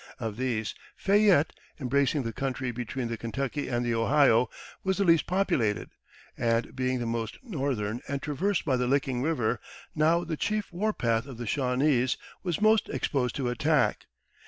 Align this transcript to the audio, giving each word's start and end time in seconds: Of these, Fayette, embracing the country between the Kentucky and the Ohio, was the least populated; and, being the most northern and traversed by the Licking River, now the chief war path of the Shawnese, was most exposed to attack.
Of 0.19 0.35
these, 0.35 0.73
Fayette, 0.95 1.53
embracing 1.79 2.23
the 2.23 2.33
country 2.33 2.71
between 2.71 3.07
the 3.07 3.17
Kentucky 3.17 3.67
and 3.67 3.85
the 3.85 3.93
Ohio, 3.93 4.49
was 4.83 4.97
the 4.97 5.03
least 5.03 5.27
populated; 5.27 5.91
and, 6.35 6.75
being 6.75 6.97
the 6.97 7.05
most 7.05 7.37
northern 7.43 8.01
and 8.07 8.19
traversed 8.19 8.65
by 8.65 8.77
the 8.77 8.87
Licking 8.87 9.21
River, 9.21 9.59
now 9.93 10.23
the 10.23 10.37
chief 10.37 10.73
war 10.73 10.91
path 10.91 11.27
of 11.27 11.37
the 11.37 11.45
Shawnese, 11.45 12.17
was 12.41 12.59
most 12.59 12.89
exposed 12.89 13.35
to 13.35 13.49
attack. 13.49 14.07